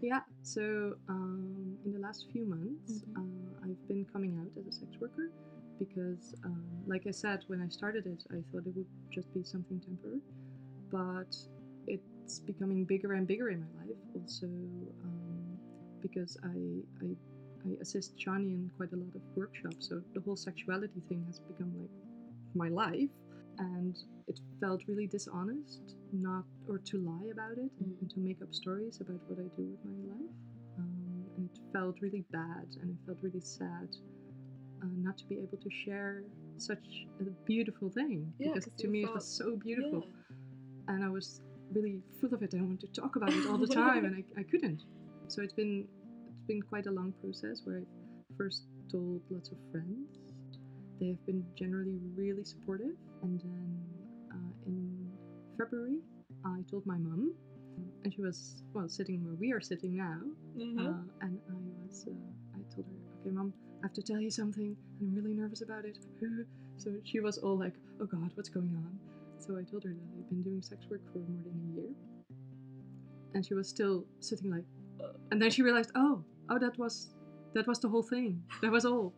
[0.00, 3.16] Yeah, so um, in the last few months, Mhm.
[3.18, 5.30] uh, I've been coming out as a sex worker
[5.78, 9.42] because, um, like I said, when I started it, I thought it would just be
[9.42, 10.20] something temporary.
[10.90, 11.32] But
[12.28, 14.46] it's becoming bigger and bigger in my life, also
[15.04, 15.60] um,
[16.02, 16.58] because I,
[17.02, 17.08] I,
[17.66, 19.88] I assist Shani in quite a lot of workshops.
[19.88, 21.90] So the whole sexuality thing has become like
[22.54, 23.10] my life.
[23.58, 23.96] And
[24.28, 28.52] it felt really dishonest not or to lie about it and, and to make up
[28.52, 30.34] stories about what I do with my life.
[30.78, 33.88] Um, and it felt really bad and it felt really sad
[34.82, 36.22] uh, not to be able to share
[36.58, 40.94] such a beautiful thing Yeah, because 'cause to me it was so beautiful Yeah.
[40.94, 41.40] and I was
[41.72, 42.54] really full of it.
[42.54, 44.82] I wanted to talk about it all the time, and I, I couldn't.
[45.28, 45.86] So it's been
[46.26, 47.84] it's been quite a long process where I
[48.36, 50.08] first told lots of friends.
[51.00, 53.68] They have been generally really supportive, and then
[54.34, 55.12] uh, in
[55.56, 55.98] February
[56.44, 57.34] I told my mum,
[58.04, 60.20] and she was well sitting where we are sitting now,
[60.56, 60.78] Mhm.
[60.86, 63.52] uh, and I was uh, I told her, okay, mum,
[63.82, 65.98] I have to tell you something, I'm really nervous about it.
[66.78, 68.98] so she was all like, oh god, what's going on?
[69.38, 71.90] So I told her that I'd been doing sex work for more than a year,
[73.34, 74.64] and she was still sitting like,
[75.30, 77.14] and then she realized, oh, oh, that was
[77.54, 78.42] that was the whole thing.
[78.62, 79.14] That was all,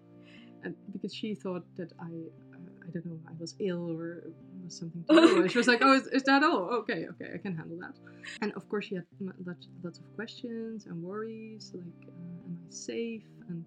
[0.62, 4.24] and because she thought that I, uh, I don't know, I was ill or
[4.62, 6.68] was something she was like, oh, is, is that all?
[6.80, 7.94] Okay, okay, I can handle that.
[8.42, 9.04] And of course, she had
[9.46, 13.24] lots, lots of questions and worries, like, uh, am I safe?
[13.48, 13.64] And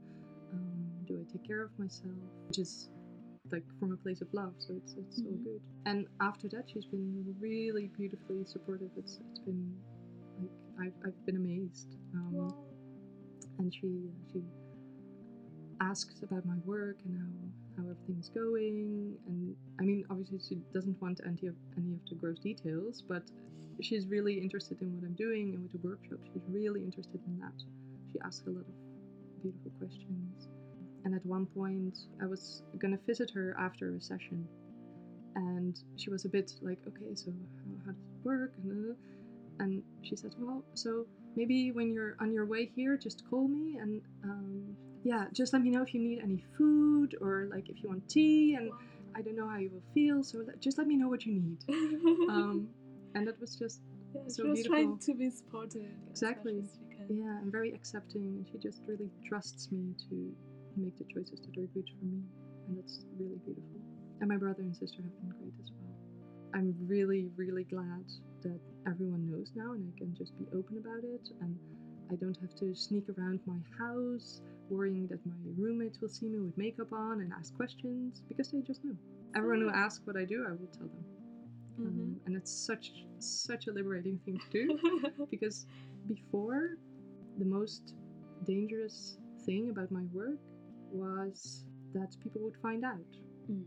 [0.53, 2.13] um, do I take care of myself?
[2.47, 2.89] Which is
[3.51, 5.43] like from a place of love, so it's it's all Mhm.
[5.43, 5.61] good.
[5.85, 8.91] And after that, she's been really beautifully supportive.
[8.95, 9.83] It's it's been
[10.39, 11.97] like I've I've been amazed.
[12.13, 12.53] Um,
[13.59, 14.43] and she she
[15.81, 19.17] asks about my work and how how everything's going.
[19.27, 23.23] And I mean, obviously, she doesn't want any of any of the gross details, but
[23.81, 26.19] she's really interested in what I'm doing and with the workshop.
[26.31, 27.53] She's really interested in that.
[28.11, 28.75] She asks a lot of
[29.41, 30.47] beautiful questions.
[31.05, 34.47] And at one point, I was gonna visit her after a session,
[35.35, 37.31] and she was a bit like, "Okay, so
[37.63, 38.53] how, how does it work?"
[39.59, 43.47] And, uh, she said, "Well, so maybe when you're on your way here, just call
[43.47, 47.69] me and um, yeah, just let me know if you need any food or like
[47.69, 48.55] if you want tea.
[48.55, 48.71] And
[49.15, 51.33] I don't know how you will feel, so let, just let me know what you
[51.33, 51.59] need."
[52.29, 52.69] Um,
[53.15, 53.81] and that was just
[54.13, 55.13] Yeah, so she was trying beautiful.
[55.13, 55.91] to be supportive.
[56.09, 56.53] Exactly.
[56.55, 57.17] much as she can.
[57.17, 58.23] yeah, and very accepting.
[58.37, 60.15] And she just really trusts me to
[60.75, 62.21] make the choices that are good for me,
[62.67, 63.79] and that's really beautiful.
[64.19, 65.93] And my brother and sister have been great as well.
[66.53, 68.05] I'm really, really glad
[68.43, 71.27] that everyone knows now, and I can just be open about it.
[71.41, 71.57] And
[72.11, 76.39] I don't have to sneak around my house worrying that my roommates will see me
[76.39, 78.95] with makeup on and ask questions because they just know.
[79.35, 81.05] Everyone who asks what I do, I will tell them.
[81.79, 81.87] Mhm.
[81.87, 84.79] Um, and it's such such a liberating thing to do
[85.31, 85.65] because
[86.07, 86.69] before
[87.37, 87.93] the most
[88.45, 90.37] dangerous thing about my work
[90.93, 93.11] was that people would find out.
[93.51, 93.65] Mm.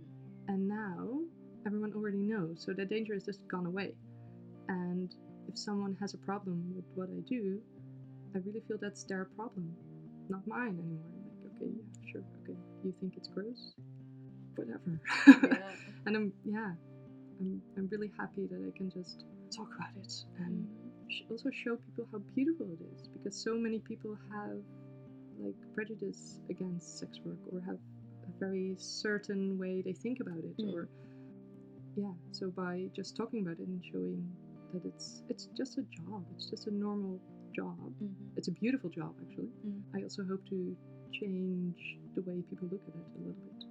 [0.48, 1.20] and now
[1.66, 3.92] everyone already knows so the danger has just gone away.
[4.68, 5.12] And
[5.48, 7.60] if someone has a problem with what i do
[8.34, 9.76] i really feel that's their problem
[10.28, 11.12] not mine anymore.
[11.24, 12.58] Like okay yeah sure okay.
[12.82, 13.74] You think it's gross?
[14.56, 15.00] Whatever.
[15.26, 15.72] Yeah.
[16.06, 16.72] and i'm yeah
[17.40, 20.66] I'm, I'm really happy that i can just talk about it and
[21.10, 24.58] sh- also show people how beautiful it is because so many people have
[25.38, 27.78] like prejudice against sex work or have
[28.28, 30.72] a very certain way they think about it Mm.
[30.74, 30.88] or
[31.96, 34.22] yeah so by just talking about it and showing
[34.72, 37.20] that it's it's just a job it's just a normal
[37.54, 38.30] job Mhm.
[38.36, 39.82] it's a beautiful job actually Mm.
[39.94, 40.76] i also hope to
[41.12, 41.78] change
[42.14, 43.62] the way people look at it a little bit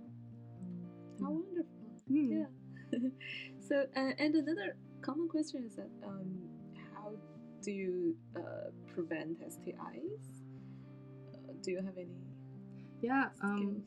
[1.22, 1.40] How Yeah.
[1.46, 1.88] wonderful.
[2.12, 2.30] Mm.
[2.38, 2.50] Yeah.
[3.68, 6.50] so, uh, and another common question is that um,
[6.94, 7.18] how
[7.64, 10.45] do you uh, prevent STIs?
[11.64, 12.10] Do you have any
[13.02, 13.82] yeah um,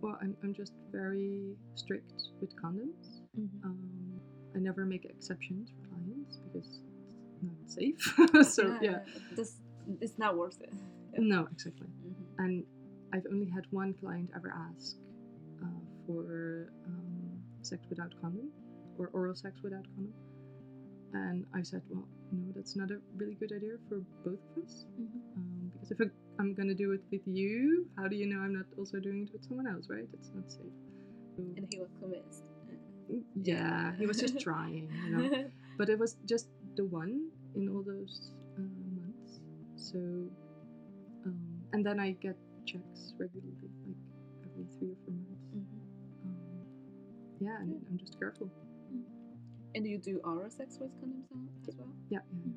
[0.00, 3.20] well I'm, I'm just very strict with condoms?
[3.38, 3.64] Mhm.
[3.64, 4.20] Um,
[4.54, 8.52] I never make exceptions for clients because it's not safe.
[8.54, 8.98] so yeah,
[9.36, 9.56] this
[10.00, 10.72] it's not worth it.
[11.18, 11.88] no, exactly.
[11.88, 12.24] Mhm.
[12.44, 12.64] And
[13.12, 14.96] I've only had one client ever ask
[15.62, 15.66] uh,
[16.06, 18.50] for um, sex without condom
[18.98, 20.12] or oral sex without condom,
[21.12, 24.86] and I said, well, no, that's not a really good idea for both of us.
[24.98, 25.20] Mhm.
[25.36, 26.06] Um, because if I,
[26.38, 29.32] I'm gonna do it with you, how do you know I'm not also doing it
[29.32, 30.08] with someone else, right?
[30.12, 30.72] It's not safe.
[31.38, 32.44] And he was convinced.
[33.42, 35.44] yeah, he was just trying, you know.
[35.78, 36.46] but it was just
[36.76, 38.62] the one in all those uh,
[38.96, 39.40] months.
[39.76, 39.98] So,
[41.26, 43.96] um, and then I get checks regularly, like
[44.46, 45.44] every three or four months.
[45.56, 45.80] Mhm.
[46.24, 46.66] Um,
[47.40, 48.50] yeah, and I'm just careful.
[49.74, 51.88] And you do oral sex with condoms as well?
[52.10, 52.18] Yeah.
[52.44, 52.52] yeah.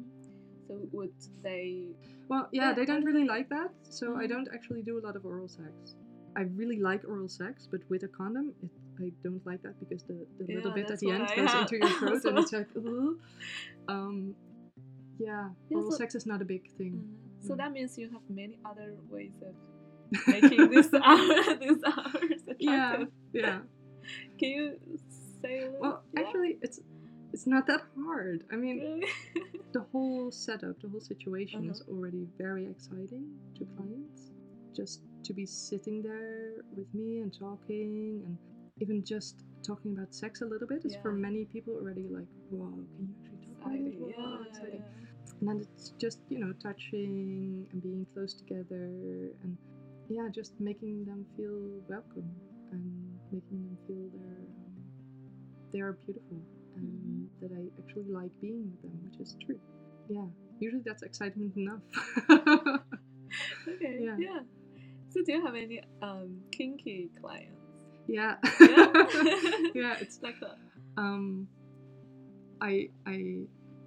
[0.68, 1.86] So would they?
[2.28, 4.30] Well, yeah, Yeah, they don't really like that, so I Mhm.
[4.30, 5.96] don't actually do a lot of oral sex.
[6.36, 10.04] I really like oral sex, but with a condom, it, I don't like that because
[10.04, 12.68] the, the little bit at the end I goes into your throat and it's like,
[12.76, 13.18] Ugh.
[13.88, 14.36] um,
[15.18, 16.94] yeah, Yeah, oral so- sex is not a big thing.
[16.94, 17.46] Mhm.
[17.48, 17.58] So Mm.
[17.58, 19.56] that means you have many other ways of
[20.28, 22.56] making this hour, these hours attractive.
[22.60, 23.60] Yeah, yeah.
[24.40, 24.80] Can you
[25.42, 25.80] say a little?
[25.82, 26.20] Well, yeah?
[26.22, 26.80] actually, it's
[27.36, 28.46] it's not that hard.
[28.52, 29.04] I mean,
[29.74, 31.94] the whole setup, the whole situation is Uh-huh.
[31.94, 33.26] already very exciting
[33.58, 34.32] to clients.
[34.76, 38.40] Just to be sitting there with me and talking, and
[38.82, 42.78] even just talking about sex a little bit is for many people already like, wow,
[42.96, 44.00] can you actually talk about it?
[44.00, 44.86] Wow, yeah, exciting.
[44.86, 45.40] yeah.
[45.42, 48.86] And then it's just, you know, touching and being close together
[49.44, 49.58] and
[50.10, 54.92] yeah, just making them feel welcome and making them feel they're, um,
[55.74, 56.42] they are beautiful
[56.76, 59.60] and that I actually like being with them, which is true.
[60.10, 60.26] Yeah,
[60.60, 61.82] usually that's excitement enough.
[63.68, 63.98] Okay.
[64.02, 64.16] Yeah.
[64.18, 64.40] Yeah.
[65.10, 67.52] So do you have any um kinky clients?
[68.08, 68.36] yeah.
[68.60, 68.88] Yeah.
[69.74, 70.56] yeah, it's like a,
[71.00, 71.48] um
[72.62, 73.46] I I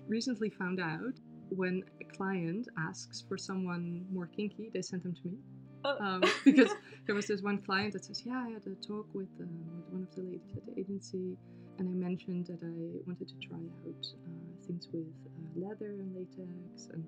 [0.09, 1.15] recently found out
[1.51, 5.39] when a client asks for someone more kinky, they send them to me.
[5.85, 5.97] Oh.
[6.01, 6.75] Um, because
[7.07, 9.87] there was this one client that says, "Yeah, I had a talk with, uh, with
[9.91, 11.39] one of the ladies at the agency,
[11.79, 12.75] and I mentioned that I
[13.07, 17.05] wanted to try out uh, things with uh, leather and latex, and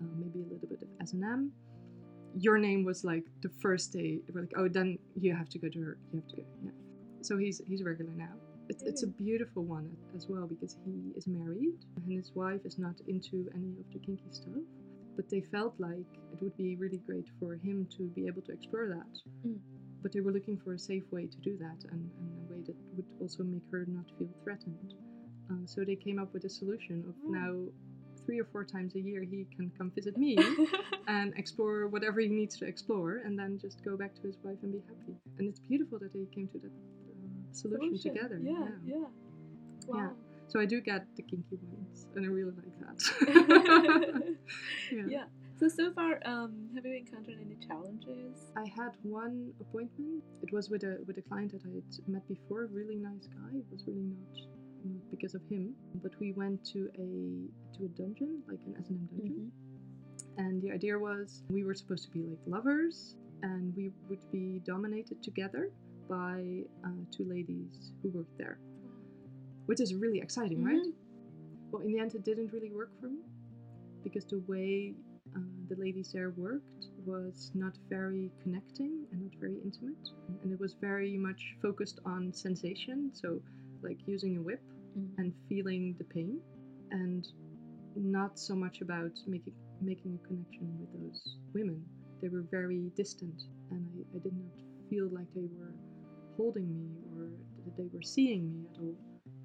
[0.00, 1.52] uh, maybe a little bit of S and M."
[2.36, 4.20] Your name was like the first day.
[4.32, 5.98] Were like, "Oh, then you have to go to her.
[6.12, 6.70] You have to go." Yeah.
[7.22, 8.34] So he's he's regular now.
[8.68, 12.78] It's, it's a beautiful one as well because he is married and his wife is
[12.78, 14.64] not into any of the kinky stuff.
[15.16, 18.52] But they felt like it would be really great for him to be able to
[18.52, 19.46] explore that.
[19.46, 19.58] Mm.
[20.02, 23.06] But they were looking for a safe way to do that and, and that would
[23.20, 24.94] also make her not feel threatened.
[25.50, 27.30] Uh, so they came up with a solution of Mm.
[27.40, 27.54] now
[28.24, 30.38] three or four times a year he can come visit me
[31.08, 34.56] and explore whatever he needs to explore and then just go back to his wife
[34.62, 35.14] and be happy.
[35.38, 38.40] And it's beautiful that they came to that uh, solution, together.
[38.42, 39.04] Yeah, yeah.
[39.86, 40.12] Wow.
[40.48, 44.24] So I do get the kinky ones, and I really like that.
[45.64, 48.52] So so far, um, have you encountered any challenges?
[48.54, 50.22] I had one appointment.
[50.42, 52.66] It was with a with a client that I had met before.
[52.70, 53.60] Really nice guy.
[53.60, 54.34] It was really not
[54.84, 58.90] not because of him, but we went to a to a dungeon, like an S
[58.90, 59.52] and M dungeon.
[60.36, 64.60] And the idea was we were supposed to be like lovers, and we would be
[64.66, 65.70] dominated together
[66.10, 68.58] by uh, two ladies who worked there,
[69.64, 70.92] which is really exciting, right?
[71.70, 73.22] Well, in the end, it didn't really work for me
[74.02, 74.92] because the way
[75.36, 80.08] uh, the ladies there worked was not very connecting and not very intimate,
[80.42, 83.10] and it was very much focused on sensation.
[83.14, 83.40] So,
[83.82, 84.62] like using a whip
[84.96, 85.14] Mm.
[85.18, 86.40] and feeling the pain,
[86.90, 87.24] and
[87.96, 91.86] not so much about making making a connection with those women.
[92.22, 94.52] They were very distant, and I, I did not
[94.90, 95.74] feel like they were
[96.36, 97.30] holding me or
[97.64, 98.96] that they were seeing me at all.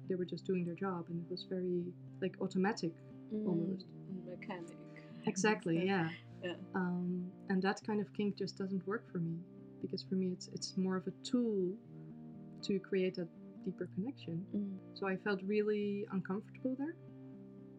[0.08, 1.84] They were just doing their job, and it was very
[2.22, 2.92] like automatic
[3.46, 3.86] almost.
[4.12, 4.79] Mm, Mechanic.
[5.30, 6.08] Exactly, yeah.
[6.42, 6.54] Yeah.
[6.74, 9.36] Um, and that kind of kink just doesn't work for me
[9.82, 11.74] because for me it's it's more of a tool
[12.66, 13.26] to create a
[13.64, 14.44] deeper connection.
[14.56, 14.76] Mm.
[14.94, 16.96] So I felt really uncomfortable there.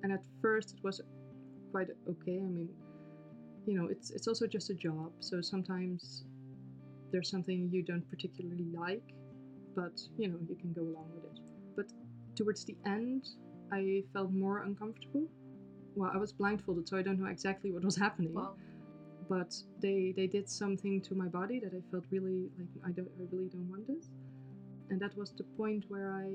[0.04, 1.02] And at first it was
[1.72, 2.38] quite okay.
[2.48, 2.70] I mean,
[3.66, 5.12] you know, it's it's also just a job.
[5.20, 6.24] So sometimes
[7.12, 9.08] there's something you don't particularly like,
[9.76, 11.40] but you know, you can go along with it.
[11.76, 11.88] But
[12.36, 13.24] towards the end,
[13.72, 15.28] I felt more uncomfortable.
[15.96, 18.34] Well, I was blindfolded, so I don't know exactly what was happening.
[18.34, 18.56] Wow.
[19.30, 23.12] But they they did something to my body that I felt really like I don't
[23.20, 24.10] I really don't want this.
[24.90, 26.28] And that was the point where I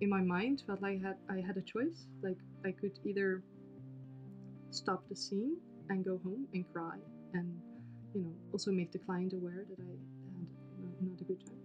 [0.00, 2.06] in my mind felt like I had I had a choice.
[2.22, 3.42] Like I could either
[4.70, 5.56] stop the scene
[5.88, 6.98] and go home and cry
[7.32, 7.48] and
[8.14, 10.02] you know also make the client aware that I had
[10.82, 11.62] not, not a good time.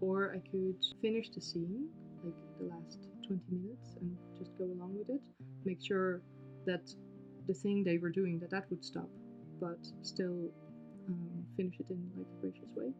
[0.00, 1.88] Or I could finish the scene,
[2.22, 5.22] like the last 20 minutes, and just go along with it.
[5.66, 6.22] Make sure
[6.66, 6.84] that
[7.48, 9.10] the thing they were doing that that would stop,
[9.60, 10.50] but still
[11.08, 12.92] um, finish it in like a gracious way.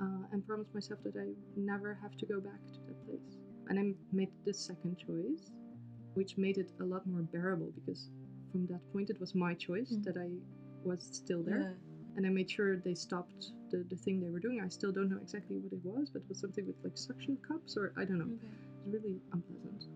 [0.00, 3.38] Uh, and promise myself that I never have to go back to that place.
[3.68, 5.52] And I made the second choice,
[6.14, 8.08] which made it a lot more bearable because
[8.52, 10.04] from that point it was my choice Mm.
[10.04, 10.30] that I
[10.84, 11.68] was still there.
[12.16, 14.60] And I made sure they stopped the, the thing they were doing.
[14.60, 17.38] I still don't know exactly what it was, but it was something with like suction
[17.48, 18.34] cups or I don't know.
[18.34, 18.54] Okay.
[18.86, 19.86] Really unpleasant.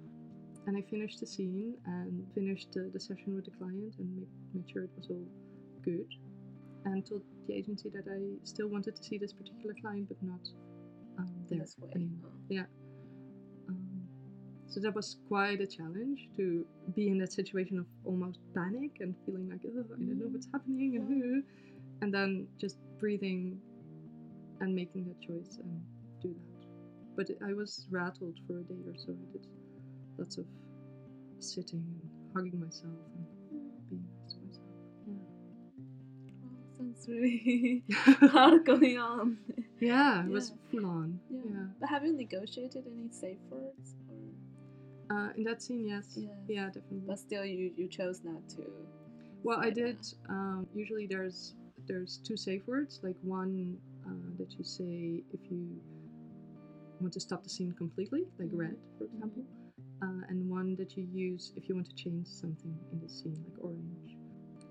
[0.67, 4.29] And I finished the scene and finished the, the session with the client and made,
[4.55, 5.27] made sure it was all
[5.85, 6.07] good.
[6.85, 10.41] And told the agency that I still wanted to see this particular client, but not
[11.19, 12.31] um, there anymore.
[12.53, 12.65] Oh.
[13.69, 14.09] Um,
[14.69, 19.15] so that was quite a challenge to be in that situation of almost panic and
[19.25, 21.43] feeling like, oh, I don't know what's happening, and, who,
[22.03, 23.59] and then just breathing
[24.61, 25.81] and making that choice and
[26.23, 26.56] do that.
[27.17, 29.13] But I was rattled for a day or so.
[29.13, 29.47] I did
[30.19, 30.47] lots of
[31.39, 33.27] sitting and hugging myself and
[33.91, 34.67] being nice to myself.
[36.43, 37.85] Wow, sounds really
[38.31, 39.39] hard going on.
[39.81, 40.57] yeah, it was Yeah.
[40.81, 41.21] full on.
[41.31, 41.41] Yeah.
[41.51, 41.67] Yeah.
[41.81, 43.95] But have you negotiated any safe words?
[45.09, 46.15] Uh, in that scene, yes.
[46.17, 46.31] Yes.
[46.49, 47.03] Yeah, definitely.
[47.07, 48.65] But still, you, you chose not to.
[49.45, 49.99] Well, I did.
[50.29, 51.55] Um, usually, there's
[51.87, 52.99] there's two safe words.
[53.03, 55.81] Like one uh, that you say if you
[57.01, 58.59] want to stop the scene completely, like Mhm.
[58.59, 59.45] red, for example,
[60.03, 63.43] uh, and one that you use if you want to change something in the scene,
[63.45, 64.17] like orange.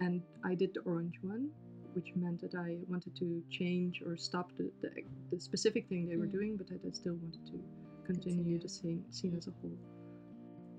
[0.02, 1.52] And I did the orange one,
[1.94, 4.92] which meant that I wanted to change or stop the the,
[5.32, 6.32] the specific thing they were Mm.
[6.40, 7.58] doing, but that I still wanted to
[8.06, 8.60] continue, Continue.
[8.60, 9.80] the scene, scene as a whole.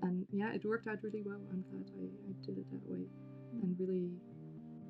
[0.03, 1.41] And yeah, it worked out really well.
[1.51, 3.05] I'm glad I, I did it that way
[3.63, 4.11] and really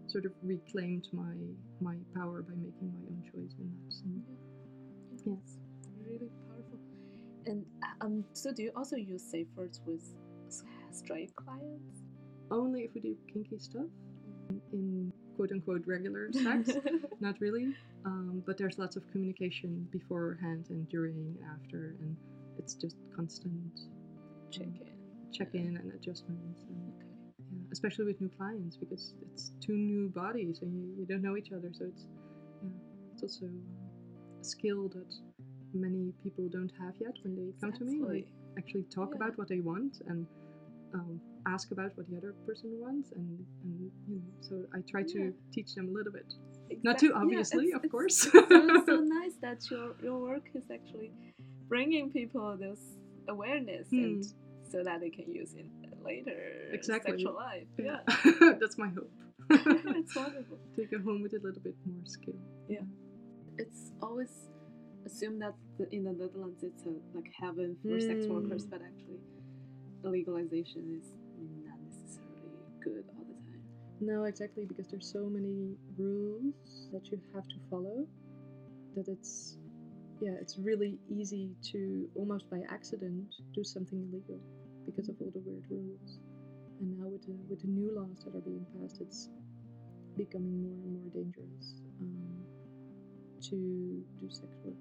[0.07, 1.35] sort of reclaimed my
[1.81, 4.23] my power by making my own choice in that scene.
[5.25, 5.57] Yes.
[6.05, 6.31] Really.
[7.47, 7.65] And
[8.01, 10.01] um, so do you also use safe words with
[10.91, 12.01] straight clients?
[12.51, 13.87] Only if we do kinky stuff
[14.73, 16.71] in quote unquote regular sex.
[17.19, 17.67] Not really.
[18.05, 22.15] Um, but there's lots of communication beforehand and during and after, and
[22.57, 23.53] it's just constant
[24.51, 25.31] Check in.
[25.33, 26.63] check in and adjustments.
[26.69, 27.05] And, Okay.
[27.51, 31.35] yeah, especially with new clients because it's two new bodies and you, you don't know
[31.37, 31.69] each other.
[31.73, 32.05] So it's
[32.63, 32.69] yeah,
[33.13, 35.13] it's also a skill that
[35.73, 38.01] many people don't have yet when they come to me.
[38.01, 38.27] Like
[38.57, 39.17] actually talk Yeah.
[39.17, 40.25] about what they want and
[40.93, 45.03] um, ask about what the other person wants and, and you know so I try
[45.03, 45.29] to Yeah.
[45.53, 46.25] teach them a little bit.
[46.69, 48.15] Exact- Not too yeah, obviously, it's- of it's course.
[48.17, 48.29] so,
[48.85, 51.11] so nice that your your work is actually
[51.67, 52.79] bringing people this
[53.27, 54.71] awareness and Hmm.
[54.71, 55.67] so that they can use it
[56.03, 57.11] later Exactly.
[57.11, 57.67] sexual life.
[57.77, 57.99] Yeah,
[58.61, 59.11] That's my hope.
[60.01, 60.57] it's wonderful.
[60.77, 62.39] Take it home with a little bit more skill.
[62.69, 62.85] Yeah,
[63.57, 64.31] it's always
[65.07, 68.33] assumed that the, in the Netherlands it's a like heaven for sex Hmm.
[68.33, 69.21] workers, but actually
[70.03, 71.07] the legalization is
[71.65, 73.63] not necessarily good all the time.
[74.01, 78.05] No, exactly, because there's so many rules that you have to follow
[78.95, 79.57] that it's
[80.19, 84.39] yeah, it's really easy to almost by accident do something illegal
[84.85, 86.19] because of all the weird rules.
[86.79, 89.29] And now with the with the new laws that are being passed, it's
[90.17, 92.45] becoming more and more dangerous um,
[93.49, 94.75] to do sex work.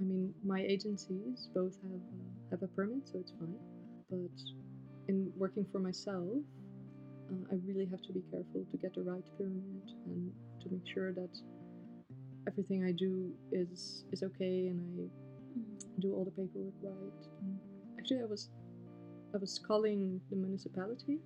[0.00, 3.60] I mean, my agencies both have uh, have a permit, so it's fine.
[4.10, 4.36] But
[5.08, 6.42] in working for myself,
[7.30, 10.32] uh, I really have to be careful to get the right pyramid and
[10.62, 11.30] to make sure that
[12.48, 15.04] everything I do is is okay and I
[16.00, 17.20] do all the paperwork right.
[17.40, 17.60] And
[17.98, 18.50] actually, I was
[19.34, 21.18] I was calling the municipality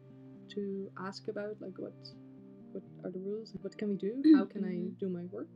[0.54, 1.94] to ask about like what
[2.72, 4.98] what are the rules, what can we do, how can I Mhm.
[5.00, 5.50] do my work,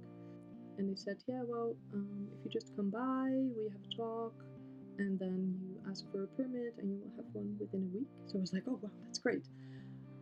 [0.78, 4.34] and they said, yeah, well, um, if you just come by, we have a talk,
[4.98, 8.08] and then you ask for a permit, and you will have one within a week.
[8.28, 9.46] So I was like, oh wow, that's great.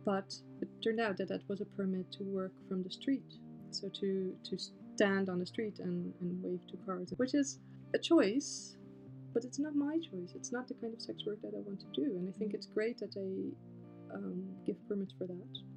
[0.05, 3.25] But it turned out that that was a permit to work from the street,
[3.71, 4.57] so to to
[4.95, 7.59] stand on the street and, and wave to cars, which is
[7.93, 8.77] a choice,
[9.33, 10.31] but it's not my choice.
[10.35, 12.53] It's not the kind of sex work that I want to do, and I think
[12.53, 13.51] it's great that they
[14.13, 15.74] um, give permits for that.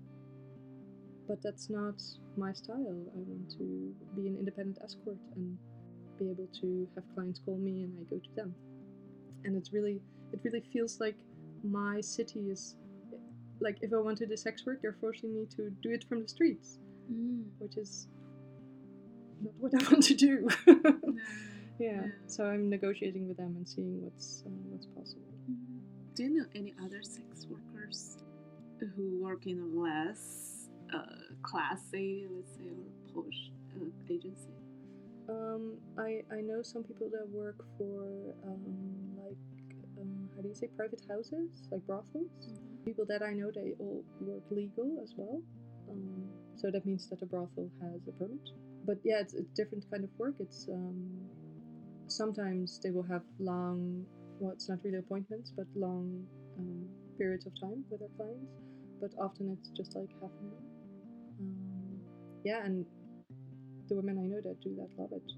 [1.29, 2.01] But that's not
[2.37, 3.05] my style.
[3.15, 5.59] I want to be an independent escort and
[6.19, 8.55] be able to have clients call me and I go to them.
[9.45, 10.01] And it's really,
[10.33, 11.17] it really feels like
[11.63, 12.77] my city is,
[13.61, 16.23] like if I want to do sex work, they're forcing me to do it from
[16.23, 16.79] the streets,
[17.59, 18.09] which is
[19.43, 20.49] not what I want to do.
[21.79, 22.03] yeah.
[22.27, 25.23] So I'm negotiating with them and seeing what's uh, what's possible.
[26.15, 28.17] Do you know any other sex workers
[28.97, 30.58] who work in less
[30.95, 34.55] uh, classy, let's say, or posh uh, agency?
[35.29, 39.37] Um, I I know some people that work for um, like
[40.01, 42.33] um, how do you say private houses like brothels.
[42.85, 45.43] People that I know they all work legal as well.
[45.91, 48.41] Um, so that means that the brothel has a permit.
[48.87, 50.35] But yeah, it's a different kind of work.
[50.41, 51.29] It's um,
[52.07, 54.05] sometimes they will have long,
[54.39, 56.27] well, it's not really appointments, but long
[56.59, 58.53] um, periods of time with their clients.
[59.01, 60.68] But often it's just like half an hour.
[61.39, 62.01] Um,
[62.45, 62.87] yeah, and
[63.89, 65.33] the women I know that do that love it,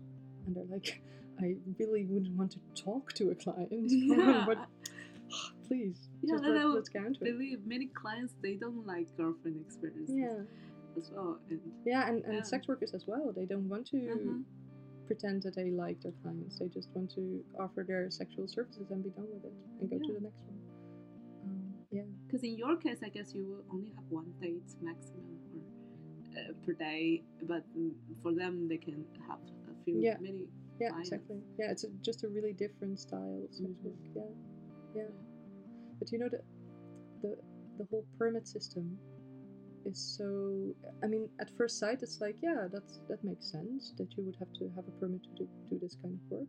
[0.47, 1.01] and they're like,
[1.41, 4.45] I really wouldn't want to talk to a client, Yeah.
[4.47, 4.59] but
[5.69, 7.33] please, Yeah, just let, I let's get into it.
[7.33, 10.43] believe many clients they don't like girlfriend experiences Yeah,
[10.97, 11.39] as well.
[11.49, 12.43] And yeah, and, and Yeah.
[12.43, 13.33] sex workers as well.
[13.35, 14.45] They don't want to Mhm.
[15.07, 16.59] pretend that they like their clients.
[16.59, 19.99] They just want to offer their sexual services and be done with it and go
[19.99, 20.61] to the next one.
[21.43, 25.30] Um, yeah, Because in your case, I guess you will only have one date maximum
[26.37, 30.17] uh, per day, but mm, for them, they can have a few, Yeah.
[30.21, 30.47] many.
[30.81, 31.09] yeah, Clients.
[31.09, 31.41] exactly.
[31.59, 33.95] Yeah, it's a, just a really different style of sex work.
[34.15, 34.33] Yeah,
[34.95, 35.11] yeah.
[35.99, 36.41] But you know the
[37.23, 37.37] the
[37.79, 38.99] the whole permit system
[39.85, 40.75] is so.
[41.03, 44.37] I mean, at first sight, it's like yeah, that's that makes sense that you would
[44.39, 46.49] have to have a permit to do, do this kind of work.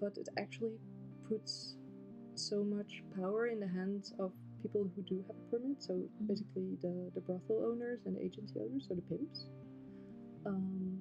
[0.00, 0.78] But it actually
[1.28, 1.76] puts
[2.34, 4.32] so much power in the hands of
[4.62, 5.82] people who do have a permit.
[5.82, 9.46] So basically, the the brothel owners and agency owners, so the pimps.
[10.46, 10.98] Um,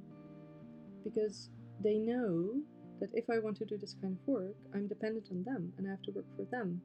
[1.04, 1.50] because
[1.84, 2.62] they know
[3.00, 5.88] that if I want to do this kind of work, I'm dependent on them and
[5.88, 6.82] I have to work for them.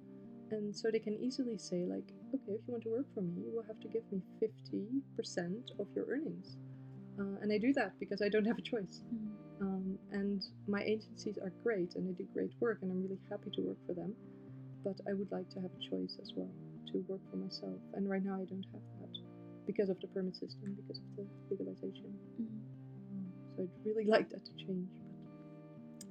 [0.51, 3.33] And so they can easily say, like, okay, if you want to work for me,
[3.45, 6.57] you will have to give me 50% of your earnings.
[7.19, 9.03] Uh, and I do that because I don't have a choice.
[9.61, 13.51] Um, and my agencies are great and they do great work, and I'm really happy
[13.55, 14.15] to work for them.
[14.85, 16.51] But I would like to have a choice as well
[16.97, 17.81] to work for myself.
[17.95, 19.13] And right now I don't have that
[19.67, 22.17] because of the permit system, because of the legalization.
[22.41, 25.17] Um, so I'd really like that to change, but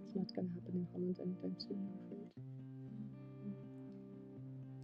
[0.05, 2.29] it's not going to happen in Holland anytime soon, I'm afraid.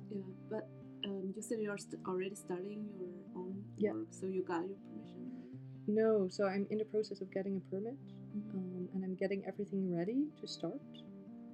[0.10, 0.68] Yeah, but
[1.06, 3.94] um, you said you're st- already starting your own Yeah.
[3.94, 5.32] work, so you got your permission.
[5.88, 7.98] No, so I'm in the process of getting a permit,
[8.36, 8.54] Mhm.
[8.54, 10.82] um, and I'm getting everything ready to start.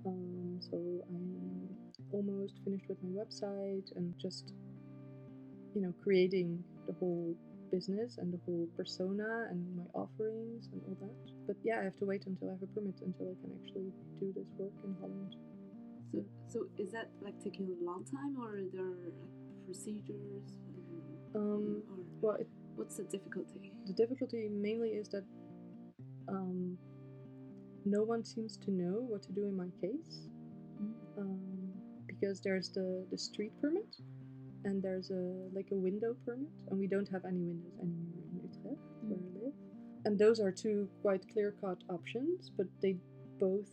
[0.05, 0.77] Um, so
[1.09, 1.77] I'm
[2.11, 4.53] almost finished with my website and just,
[5.75, 7.35] you know, creating the whole
[7.71, 11.15] business and the whole persona and my offerings and all that.
[11.47, 13.91] But yeah, I have to wait until I have a permit until I can actually
[14.19, 15.35] do this work in Holland.
[16.11, 19.13] So, so is that like taking a long time, or are there like
[19.65, 20.47] procedures?
[21.35, 23.73] um, Um, or well, it, what's the difficulty?
[23.85, 25.23] the difficulty mainly is that
[26.29, 26.77] um,
[27.85, 30.27] no one seems to know what to do in my case.
[31.17, 31.56] um,
[32.19, 33.95] because there's the, the street permit
[34.63, 38.39] and there's a like a window permit and we don't have any windows anymore in
[38.43, 39.53] Utrecht where I live.
[40.05, 42.97] And those are two quite clear cut options but they
[43.39, 43.69] both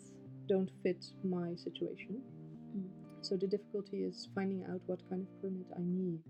[0.49, 2.21] don't fit my situation.
[2.77, 2.89] Mm.
[3.23, 6.21] so the difficulty is finding out what kind of permit I need.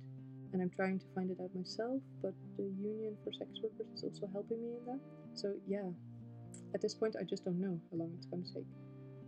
[0.52, 4.04] And I'm trying to find it out myself but the union for sex workers is
[4.04, 5.00] also helping me in that.
[5.34, 5.88] So yeah.
[6.74, 8.70] At this point I just don't know how long it's going to take.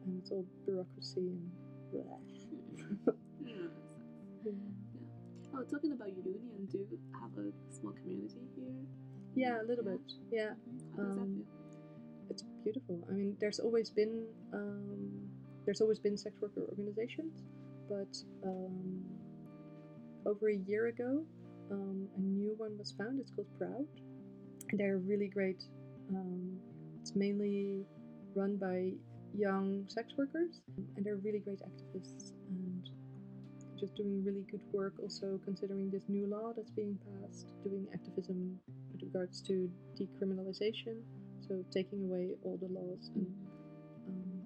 [0.04, 1.50] And it's all bureaucracy and
[1.92, 2.35] blah.
[3.44, 3.68] Yeah.
[4.44, 4.52] Yeah.
[5.54, 8.74] Oh, talking about union, do you have a small community here?
[9.34, 10.00] Yeah, a little bit.
[10.30, 10.50] Yeah,
[10.96, 12.26] How does that Um, feel?
[12.30, 13.04] it's beautiful.
[13.08, 15.28] I mean, there's always been um,
[15.64, 17.42] there's always been sex worker organizations,
[17.88, 18.12] but
[18.44, 19.02] um,
[20.26, 21.24] over a year ago,
[21.70, 23.18] um, a new one was found.
[23.20, 23.86] It's called Proud,
[24.70, 25.62] and they're really great.
[26.10, 26.58] Um,
[27.00, 27.84] it's mainly
[28.34, 28.92] run by
[29.36, 30.60] young sex workers,
[30.96, 32.88] and they're really great activists and
[33.78, 34.94] just doing really good work.
[35.02, 38.58] Also, considering this new law that's being passed, doing activism
[38.92, 39.70] with regards to
[40.00, 40.96] decriminalization,
[41.46, 43.26] so taking away all the laws and
[44.08, 44.42] um,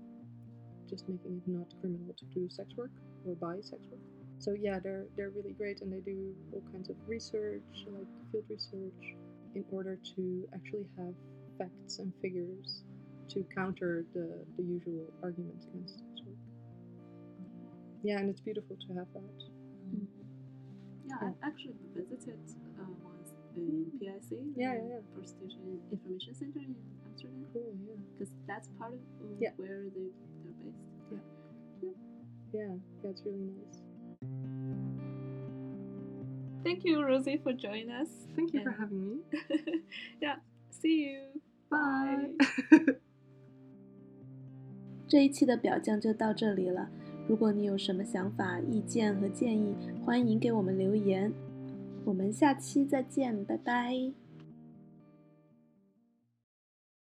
[0.88, 2.91] just making it not criminal to do sex work
[3.26, 4.01] or buy sex work.
[4.38, 8.45] So yeah, they're they're really great, and they do all kinds of research, like field
[8.49, 9.14] research,
[9.55, 11.14] in order to actually have
[11.59, 12.84] facts and figures
[13.31, 16.37] to counter the the usual arguments against sex work.
[18.03, 19.39] Yeah, and it's beautiful to have that.
[19.93, 20.09] Um,
[21.09, 21.28] Yeah, Yeah.
[21.28, 22.39] I actually visited
[22.81, 24.53] uh, once in PIC, Mm.
[24.57, 25.01] Yeah, the yeah, yeah.
[25.14, 26.74] Prostitution Information Center in
[27.07, 27.74] Amsterdam, Cool.
[27.89, 27.97] Yeah.
[28.12, 29.53] because that's part of uh, Yeah.
[29.57, 30.09] where they
[30.43, 30.85] they're based.
[31.12, 31.24] Yeah.
[31.83, 31.97] Yeah.
[32.53, 33.78] Yeah, It's really nice.
[36.64, 38.09] Thank you, Rosie, for joining us.
[38.37, 39.16] Thank you for having me.
[40.20, 40.37] yeah,
[40.70, 41.20] see you.
[41.70, 42.35] Bye.
[45.11, 46.88] 这一期的表酱就到这里了。
[47.26, 51.32] 如果你有什么想法、意见和建议，欢迎给我们留言。
[52.04, 54.20] 我们下期再见，拜拜。